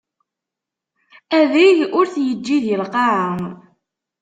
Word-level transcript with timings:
Adeg 1.37 1.77
ur 1.99 2.05
t-yeǧǧi 2.13 2.57
di 2.65 2.75
lqaɛa. 2.83 3.27